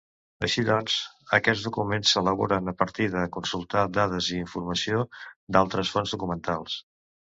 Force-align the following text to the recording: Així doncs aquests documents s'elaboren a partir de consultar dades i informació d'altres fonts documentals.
Així 0.45 0.61
doncs 0.67 0.93
aquests 1.37 1.65
documents 1.67 2.13
s'elaboren 2.15 2.73
a 2.73 2.75
partir 2.79 3.07
de 3.17 3.27
consultar 3.37 3.85
dades 3.99 4.31
i 4.33 4.41
informació 4.47 5.05
d'altres 5.57 5.93
fonts 5.97 6.17
documentals. 6.17 6.81